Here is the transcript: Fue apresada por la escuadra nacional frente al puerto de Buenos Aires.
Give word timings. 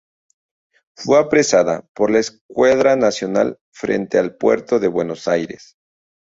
Fue 0.95 1.19
apresada 1.19 1.87
por 1.93 2.09
la 2.09 2.17
escuadra 2.17 2.95
nacional 2.95 3.59
frente 3.71 4.17
al 4.17 4.35
puerto 4.35 4.79
de 4.79 4.87
Buenos 4.87 5.27
Aires. 5.27 5.77